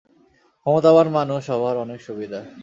ক্ষমতাবান 0.59 1.07
মানুষ 1.17 1.43
হবার 1.53 1.75
অনেক 1.83 1.99
সুবিধা। 2.07 2.39